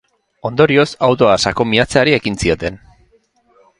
Ondorioz, 0.49 0.85
autoa 1.07 1.35
sakon 1.45 1.71
miatzeari 1.75 2.17
ekin 2.21 2.41
zioten. 2.45 2.81